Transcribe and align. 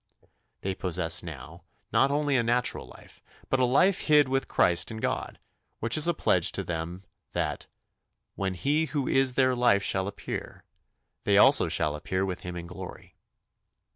They 0.61 0.73
possess 0.73 1.21
now 1.21 1.63
not 1.93 2.09
only 2.09 2.35
a 2.35 2.41
natural 2.41 2.87
life, 2.87 3.21
but 3.51 3.59
a 3.59 3.65
life 3.65 3.99
hid 4.07 4.27
with 4.27 4.47
Christ 4.47 4.89
in 4.89 4.97
God, 4.97 5.37
which 5.79 5.95
is 5.95 6.07
a 6.07 6.13
pledge 6.15 6.51
to 6.53 6.63
them 6.63 7.03
that 7.33 7.67
"when 8.33 8.55
he 8.55 8.85
who 8.85 9.07
is 9.07 9.35
their 9.35 9.55
life 9.55 9.83
shall 9.83 10.07
appear, 10.07 10.63
they 11.23 11.37
also 11.37 11.67
shall 11.67 11.95
appear 11.95 12.25
with 12.25 12.39
him 12.39 12.55
in 12.55 12.65
glory." 12.65 13.13